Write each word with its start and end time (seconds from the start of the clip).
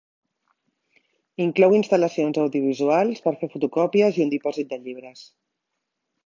Inclou 1.43 1.75
instal·lacions 1.79 2.39
audiovisuals, 2.45 3.21
per 3.27 3.35
fer 3.43 3.51
fotocòpies 3.57 4.19
i 4.21 4.25
un 4.27 4.33
dipòsit 4.33 4.73
de 4.73 4.81
llibres. 4.87 5.23